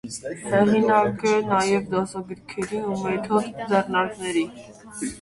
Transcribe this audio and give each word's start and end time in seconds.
Հեղինակ 0.53 1.25
է 1.33 1.35
նաև 1.51 1.85
դասագրքերի 1.93 2.83
ու 2.91 2.99
մեթոդ, 3.05 3.55
ձեռնարկների։ 3.71 4.49